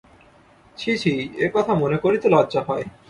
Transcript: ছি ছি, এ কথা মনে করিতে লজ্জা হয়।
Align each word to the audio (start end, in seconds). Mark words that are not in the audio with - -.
ছি 0.77 0.91
ছি, 0.97 1.13
এ 1.37 1.47
কথা 1.53 1.73
মনে 1.73 1.97
করিতে 1.97 2.27
লজ্জা 2.29 2.61
হয়। 2.61 2.85